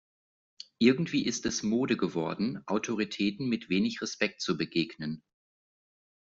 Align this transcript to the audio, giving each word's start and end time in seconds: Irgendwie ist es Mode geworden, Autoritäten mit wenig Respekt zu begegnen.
Irgendwie 0.79 1.27
ist 1.27 1.45
es 1.45 1.61
Mode 1.61 1.95
geworden, 1.95 2.63
Autoritäten 2.65 3.47
mit 3.47 3.69
wenig 3.69 4.01
Respekt 4.01 4.41
zu 4.41 4.57
begegnen. 4.57 5.21